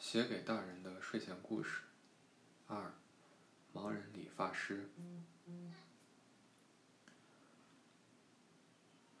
[0.00, 1.82] 写给大人的睡前故事。
[2.66, 2.94] 二，
[3.74, 4.88] 盲人理发师。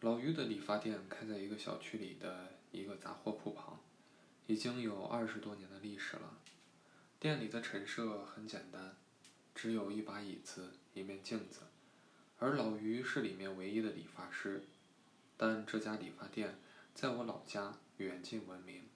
[0.00, 3.78] 老于的理发店开在一个小区里的一个杂货铺旁，
[4.46, 6.38] 已经有二十多年的历史了。
[7.18, 8.96] 店里的陈设很简单，
[9.54, 11.60] 只有一把椅子、一面镜子，
[12.38, 14.64] 而老于是里面唯一的理发师。
[15.36, 16.58] 但这家理发店
[16.94, 18.89] 在我老家远近闻名。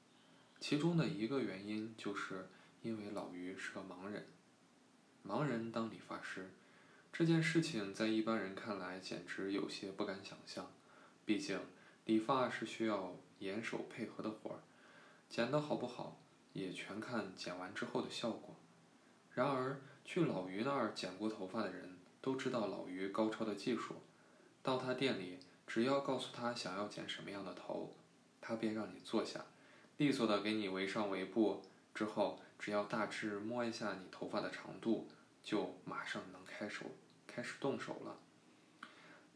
[0.66, 2.48] 其中的一个原因，就是
[2.80, 4.24] 因为老于是个盲人。
[5.22, 6.48] 盲人当理发师，
[7.12, 10.72] 这件事情在一般人看来简直有些不敢想象。
[11.26, 11.60] 毕竟，
[12.06, 14.60] 理发是需要眼手配合的活儿，
[15.28, 16.18] 剪得好不好，
[16.54, 18.56] 也全看剪完之后的效果。
[19.34, 23.96] 然而，去老于那儿剪过头发的人都知道老于高超的技术。
[24.62, 27.94] 到他店里，只要告诉他想要剪什么样的头，
[28.40, 29.44] 他便让你坐下。
[29.96, 31.62] 利索的给你围上围布
[31.94, 35.08] 之后，只要大致摸一下你头发的长度，
[35.42, 36.86] 就马上能开手
[37.26, 38.18] 开始动手了。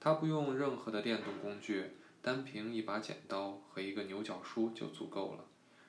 [0.00, 1.92] 他不用任何的电动工具，
[2.22, 5.44] 单凭一把剪刀和一个牛角梳就足够了。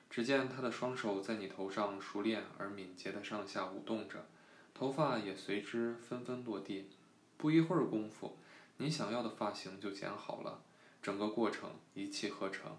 [0.08, 4.26] 只见他的双手在你头上熟练而敏捷的上下舞动着，
[4.74, 6.90] 头发也随之纷纷落地。
[7.36, 8.36] 不一会儿功夫，
[8.78, 10.62] 你想要的发型就剪好了，
[11.00, 12.76] 整个过程一气呵成。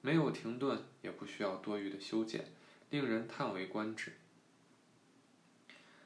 [0.00, 2.46] 没有停顿，也不需要多余的修剪，
[2.90, 4.12] 令人叹为观止。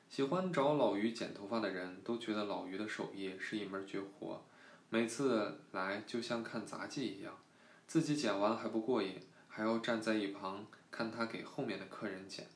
[0.08, 4.44] 喜欢找老于剪头发的人都觉得老于的手艺是一门绝活，
[4.90, 7.38] 每次来就像看杂技一样，
[7.86, 12.46] 自己剪完还不过瘾，还要站在一旁看他给后面的客人剪。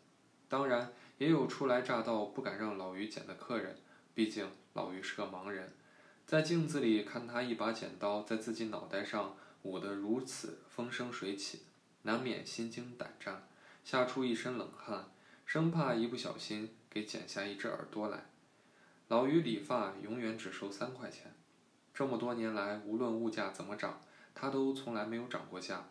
[0.49, 3.77] 当然，也有初来乍到不敢让老于剪的客人，
[4.15, 5.73] 毕竟老于是个盲人，
[6.27, 9.37] 在镜子里看他一把剪刀在自己脑袋上。
[9.63, 11.63] 舞得如此风生水起，
[12.03, 13.49] 难免心惊胆战，
[13.85, 15.11] 吓出一身冷汗，
[15.45, 18.27] 生怕一不小心给剪下一只耳朵来。
[19.09, 21.35] 老于理发永远只收三块钱，
[21.95, 24.01] 这么多年来，无论物价怎么涨，
[24.35, 25.89] 他都从来没有涨过价。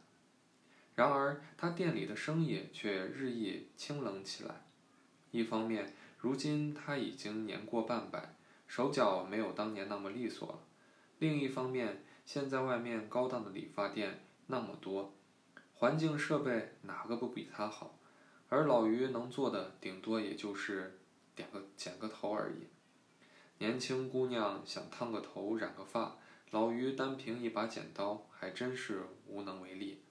[0.95, 4.65] 然而，他店里的生意却日益清冷起来。
[5.31, 8.35] 一方面，如今他已经年过半百，
[8.67, 10.59] 手脚没有当年那么利索了；
[11.19, 15.13] 另一方面，现在外面高档的理发店那么多，
[15.75, 17.97] 环境设备哪个不比他好？
[18.49, 20.99] 而老于能做的顶多也就是
[21.35, 22.67] 点个剪个头而已。
[23.59, 26.17] 年轻姑娘想烫个头、染个发，
[26.51, 30.01] 老于单凭一把剪刀还真是无能为力。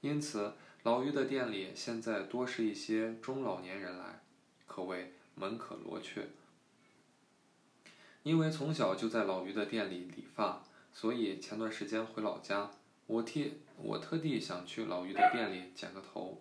[0.00, 4.22] 因此，老于的店里现在多是一些中老年人来，
[4.66, 6.28] 可谓门可罗雀。
[8.22, 10.62] 因为从小就在老于的店里理发。
[10.92, 12.70] 所以前段时间回老家，
[13.06, 16.40] 我替我特地想去老于的店里剪个头。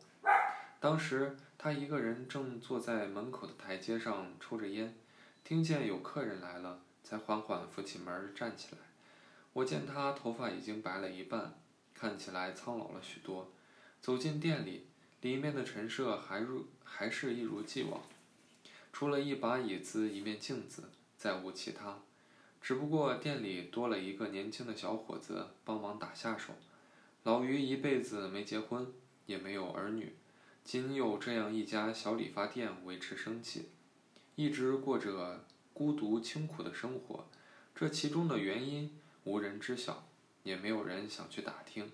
[0.79, 4.95] 当时他一个人正坐在门口的台阶上抽着烟，
[5.43, 8.77] 听见有客人来了，才缓缓扶起门站起来。
[9.53, 11.55] 我见他头发已经白了一半，
[11.93, 13.51] 看起来苍老了许多。
[13.99, 14.87] 走进店里，
[15.21, 18.03] 里面的陈设还如还是一如既往，
[18.93, 21.99] 除了一把椅子、一面镜子，再无其他。
[22.61, 26.53] 只不过店里多了一个年轻的小伙子帮忙打下手。
[27.23, 28.87] 老于一辈子没结婚，
[29.25, 30.15] 也没有儿女，
[30.63, 33.69] 仅有这样一家小理发店维持生计，
[34.35, 37.25] 一直过着孤独清苦的生活。
[37.75, 40.07] 这其中的原因无人知晓，
[40.43, 41.91] 也没有人想去打听。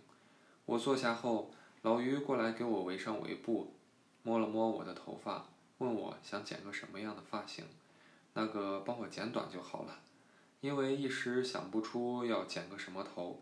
[0.65, 1.51] 我坐下后，
[1.81, 3.73] 老于过来给我围上围布，
[4.21, 5.47] 摸了摸我的头发，
[5.79, 7.65] 问我想剪个什么样的发型。
[8.35, 9.99] 那个帮我剪短就好了。
[10.63, 13.37] 因为一时想不出要剪个什么头，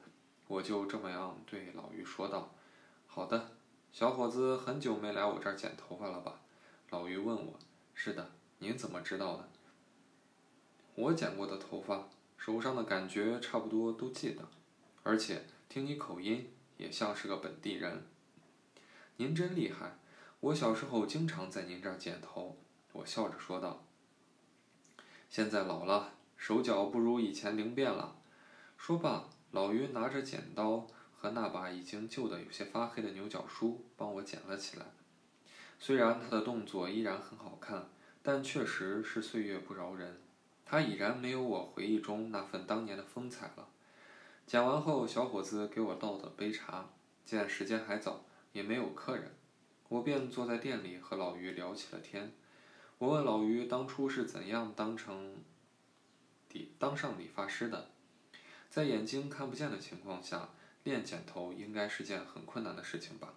[0.47, 2.51] 我就这么样对老于说道
[3.05, 3.51] ：“好的，
[3.93, 6.41] 小伙子很久没来我这儿剪头发了吧？”
[6.89, 7.59] 老于问我
[7.93, 9.47] ：“是的，您怎么知道的？”
[10.97, 12.09] 我剪过的头发，
[12.39, 14.47] 手上的感觉差不多都记得，
[15.03, 18.03] 而且听你口音也像是个本地人。
[19.17, 19.95] 您真厉害，
[20.39, 22.57] 我小时候经常在您这儿剪头。
[22.94, 23.83] 我笑着说道
[25.29, 28.15] ：“现在老了。”手脚不如以前灵便了。
[28.75, 34.88] 说罢，老于拿着剪刀和那把已经旧的有些发黑的牛角梳帮我剪了起来。
[35.77, 37.88] 虽然他的动作依然很好看，
[38.23, 40.19] 但确实是岁月不饶人，
[40.65, 43.67] 他已然没有我回忆中那份当年的风采了。
[44.47, 46.89] 剪完后，小伙子给我倒了杯茶，
[47.23, 49.31] 见时间还早，也没有客人，
[49.89, 52.33] 我便坐在店里和老于聊起了天。
[52.97, 55.35] 我问老于当初是怎样当成。
[56.77, 57.89] 当上理发师的，
[58.69, 60.50] 在眼睛看不见的情况下
[60.83, 63.33] 练剪头，应该是件很困难的事情吧？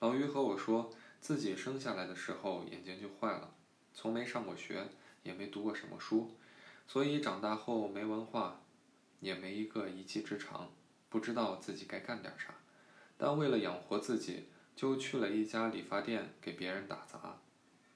[0.00, 3.52] 老于和我说，自己生下来的时候眼睛就坏了，
[3.92, 4.86] 从没上过学，
[5.22, 6.30] 也没读过什么书，
[6.86, 8.60] 所以长大后没文化，
[9.20, 10.70] 也没一个一技之长，
[11.08, 12.54] 不知道自己该干点啥。
[13.16, 14.44] 但为了养活自己，
[14.76, 17.40] 就去了一家理发店给别人打杂。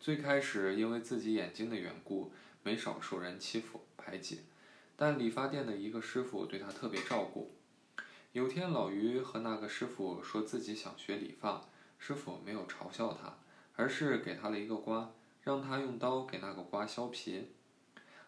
[0.01, 2.33] 最开始因为自己眼睛的缘故，
[2.65, 4.41] 没少受人欺负排挤，
[4.97, 7.55] 但理发店的一个师傅对他特别照顾。
[8.33, 11.69] 有天，老于和那个师傅说自己想学理发，
[11.99, 13.37] 师傅没有嘲笑他，
[13.77, 15.13] 而是给他了一个瓜，
[15.43, 17.49] 让他用刀给那个瓜削皮。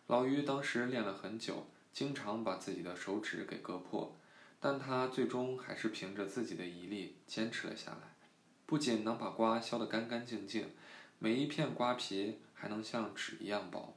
[0.06, 4.17] 老于当时练了很久，经常把自己的手指给割破。
[4.61, 8.17] 但他最终还是凭着自己的毅力坚持了下来，
[8.65, 10.71] 不仅能把瓜削得干干净净，
[11.19, 13.94] 每一片瓜皮还能像纸一样薄。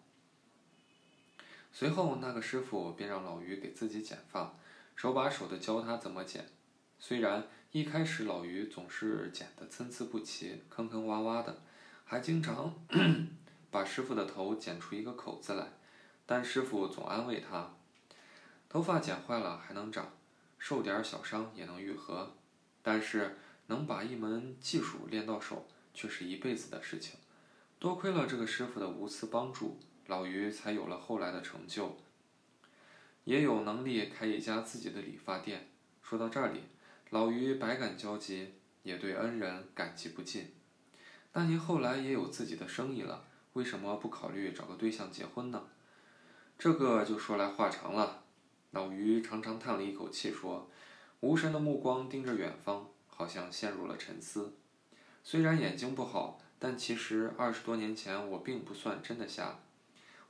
[1.79, 4.51] 随后，那个师傅便让老于给自己剪发，
[4.95, 6.43] 手把手地教他怎么剪。
[6.97, 11.61] 虽然一开始老于总是剪得参差不齐、坑坑洼洼的，
[12.03, 12.73] 还经常
[13.69, 15.67] 把师傅的头剪出一个口子来，
[16.25, 17.75] 但师傅总安慰他
[18.67, 20.13] ：“头发剪坏了还能长。”
[20.57, 22.33] 受点小伤也能愈合，
[22.81, 23.37] 但是
[23.67, 27.19] 能把一门技术练到手，却是一辈子的事情。
[27.77, 29.77] 多亏了这个师傅的无私帮助，
[30.07, 31.97] 老于才有了后来的成就，
[33.25, 35.67] 也有能力开一家自己的理发店。
[36.01, 36.61] 说到这里，
[37.09, 40.53] 老于百感交集，也对恩人感激不尽。
[41.33, 45.67] 那您后来也有自己的生意了，为什么不考虑找个对象结婚呢？
[46.57, 48.23] 这个就说来话长了。
[48.71, 50.69] 老于长长叹了一口气，说
[51.21, 54.53] ：“无神的目光盯着远方，好像陷入了沉思。
[55.23, 59.59] 虽然眼睛不好，但其实二十多年前我并不算真的瞎，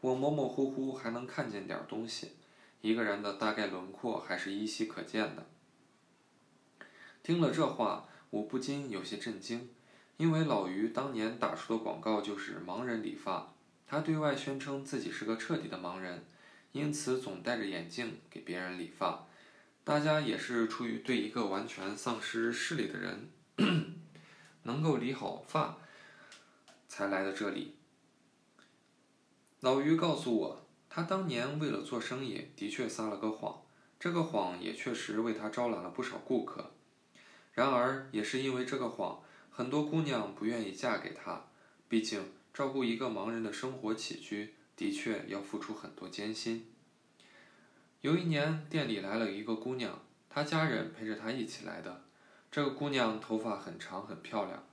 [0.01, 2.31] 我模模糊糊还能看见点东西，
[2.81, 5.45] 一个人的大概轮廓还是依稀可见的。”
[7.23, 9.69] 听了这话，我不禁有些震惊，
[10.17, 13.53] 因为老于当年打出的广告就是盲人理发，
[13.87, 16.25] 他对外宣称自己是个彻底的盲人。
[16.73, 19.25] 因此，总戴着眼镜给别人理发，
[19.83, 23.29] 大家也是出于对一个完全丧失视力的人
[24.63, 25.77] 能够理好发，
[26.87, 27.76] 才来的这里。
[29.61, 33.63] 老于告诉我，他当年为了做生意，的确撒了个谎，
[33.99, 36.71] 这个谎也确实为他招揽了不少顾客。
[37.53, 41.47] 然而，也是因为这个谎，很多姑娘不愿意嫁给他，
[41.89, 44.53] 毕竟照顾一个盲人的生活起居。
[44.75, 46.67] 的确要付出很多艰辛。
[48.01, 52.03] 有一年，店里来了一个姑娘，她家人陪着她一起来的。
[52.51, 54.63] 这个姑娘头发很长，很漂亮，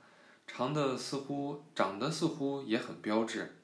[0.46, 3.56] 长的似乎长得似乎也很标致。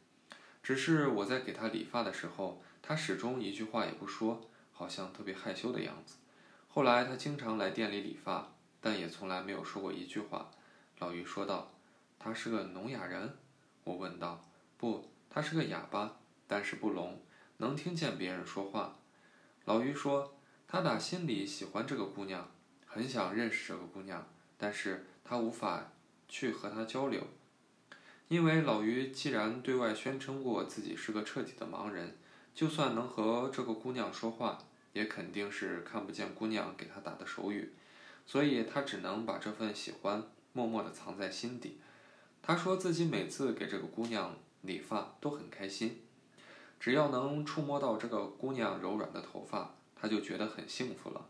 [0.63, 4.41] 只是我在给他理发的时候，他始终一句话也不说，
[4.73, 6.17] 好像特别害羞的样子。
[6.69, 10.51] 后来他经常来店里理发，但也从来没有说过一句话。
[10.99, 11.73] 老于说道
[12.19, 13.37] ：“她是个聋哑人？”
[13.85, 14.45] 我问道
[14.77, 16.17] ：“不，她是个哑巴。”
[16.47, 17.23] 但是不聋，
[17.59, 18.97] 能听见别人说话。
[19.67, 20.37] 老于说，
[20.67, 22.51] 他打心里喜欢这个姑娘，
[22.85, 24.27] 很想认识这个姑娘，
[24.59, 25.93] 但是他无法
[26.29, 27.25] 去和她交流，
[28.31, 32.17] 因为老于既然对外宣称过自己是个彻底的盲人，
[32.55, 34.57] 就算能和这个姑娘说话，
[34.93, 37.73] 也肯定是看不见姑娘给他打的手语，
[38.25, 41.81] 所以他只能把这份喜欢默默地藏在心底。
[42.41, 46.01] 他说自己每次给这个姑娘理发都很开心。
[46.79, 51.27] 只要能触摸到这个姑娘柔软的头发，他就觉得很幸福了。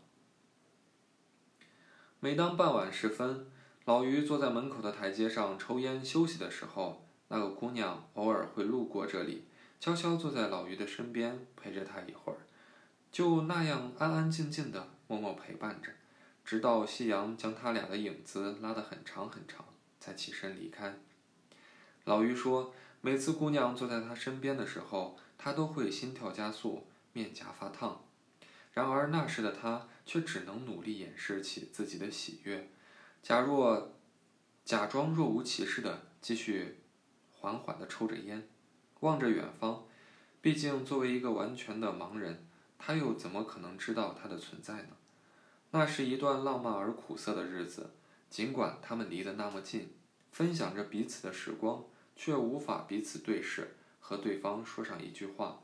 [2.19, 3.47] 每当傍晚时分，
[3.85, 9.45] 老于坐在门口的台阶上抽烟休息的时候，那个姑娘偶尔会路过这里，
[9.79, 12.39] 悄悄坐在老于的身边，陪着他一会儿，
[13.11, 15.91] 就那样安安静静的默默陪伴着，
[16.45, 19.65] 直到夕阳将他俩的影子拉得很长很长，
[19.99, 20.95] 才起身离开。
[22.05, 25.17] 老于说，每次姑娘坐在他身边的时候。
[25.43, 28.03] 他都会心跳加速，面颊发烫，
[28.73, 32.69] 然而那时的他却只能努力掩饰起自己的喜悦，
[33.21, 33.93] 假若
[34.65, 36.79] 假装若无其事的继续
[37.31, 38.47] 缓缓地抽着烟，
[39.01, 39.85] 望着远方。
[40.41, 42.47] 毕竟作为一个完全的盲人，
[42.79, 44.97] 他又怎么可能知道它的存在呢？
[45.69, 47.91] 那是一段浪漫而苦涩的日子，
[48.29, 49.93] 尽管他们离得那么近，
[50.31, 51.85] 分享着彼此的时光，
[52.15, 53.75] 却无法彼此对视。
[53.99, 55.61] 和对方说上一句话，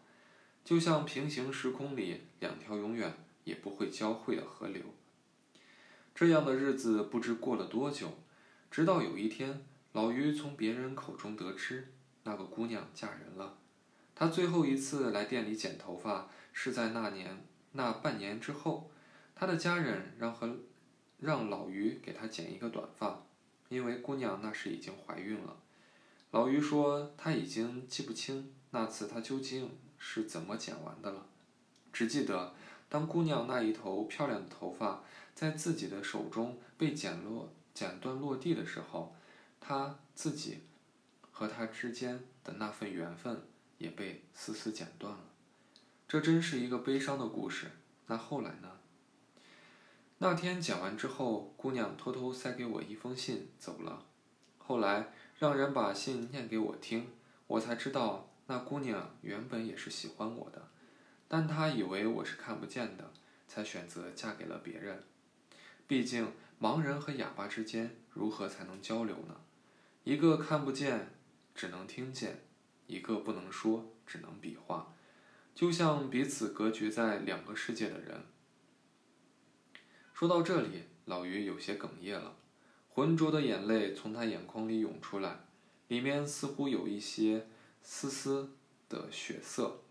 [0.64, 3.12] 就像平行时空里两条永远
[3.44, 4.84] 也不会交汇的河流。
[6.18, 8.08] 这样的日子不知过了多久，
[8.72, 11.94] 直到有一天，老于从别人口中得知，
[12.24, 13.56] 那个姑娘嫁人了。
[14.16, 18.90] 他最后一次来店里剪头发是在那年那半年之后，
[19.36, 20.58] 他的家人让和
[21.20, 23.24] 让老于给他剪一个短发，
[23.70, 25.56] 因为姑娘那时已经怀孕了。
[26.32, 29.70] 老于说他已经记不清那次他究竟
[30.00, 31.28] 是怎么剪完的了，
[31.94, 32.56] 只记得
[32.90, 35.04] 当姑娘那一头漂亮的头发
[35.38, 39.16] 在自己的手中被剪落、剪断落地的时候，
[39.62, 40.64] 他自己
[41.32, 43.44] 和他之间的那份缘分
[43.78, 45.20] 也被丝丝剪断了。
[46.08, 47.68] 这真是一个悲伤的故事。
[48.08, 48.72] 那后来呢？
[50.18, 54.06] 那天剪完之后，姑娘偷偷塞给我一封信走了。
[54.58, 55.14] 后来。
[55.40, 57.12] 让人把信念给我听，
[57.46, 60.68] 我才知道那姑娘原本也是喜欢我的，
[61.28, 63.12] 但她以为我是看不见的，
[63.48, 65.04] 才选择嫁给了别人。
[65.88, 69.38] 毕竟盲人和哑巴之间如何才能交流呢？
[70.04, 71.14] 一个看不见，
[71.56, 72.34] 只能听见；
[72.88, 74.94] 一个不能说，只能比划，
[75.56, 78.26] 就像彼此隔绝在两个世界的人。
[80.14, 82.36] 说到这里，老于有些哽咽了。
[82.90, 85.42] 浑浊的眼泪从他眼眶里涌出来，
[85.88, 87.48] 里面似乎有一些
[87.82, 88.52] 丝丝
[88.90, 89.82] 的血色。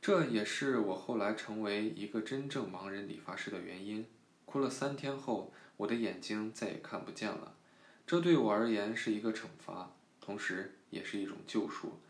[0.00, 4.06] 这也是我后来成为一个真正盲人理发师的原因。
[4.50, 7.54] 哭了三天后，我的眼睛再也看不见了。
[8.04, 12.00] 这对我而言是一个惩罚，同时也是一种救赎。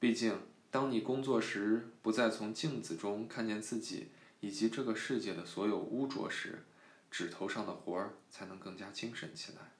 [0.00, 0.40] 毕竟，
[0.72, 4.08] 当你工作时不再从镜子中看见自己
[4.40, 6.64] 以及这个世界的所有污浊时，
[7.12, 9.70] 指头上的活儿才能更加精神起来。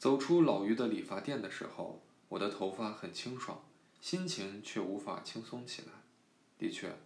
[0.00, 3.62] 走出老于的理发店的时候，我的头发很清爽，
[4.00, 5.92] 心情却无法轻松起来。
[6.58, 6.96] 的确，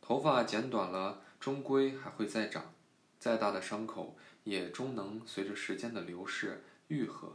[0.00, 2.72] 头发剪短了，终归还会再长，
[3.20, 7.34] 再大的伤口也终能随着时间的流逝愈合。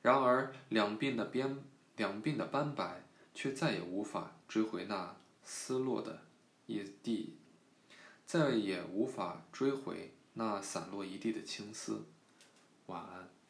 [0.00, 1.62] 然而，两鬓的边，
[1.96, 3.04] 两鬓的斑白，
[3.34, 6.22] 却再也无法追回那丝落的
[6.66, 7.36] 一地。
[8.24, 12.06] 再也无法追回那散落一地的青丝。
[12.86, 13.41] 晚安。